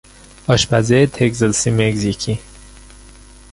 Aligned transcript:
آشپزی 0.47 1.07
تگزاسی- 1.07 1.69
مکزیکی 1.79 2.33